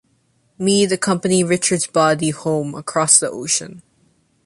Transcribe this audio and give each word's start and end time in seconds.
Mead 0.57 0.91
accompanied 0.91 1.43
Richards's 1.43 1.85
body 1.85 2.31
home 2.31 2.73
across 2.73 3.19
the 3.19 3.29
ocean. 3.29 3.83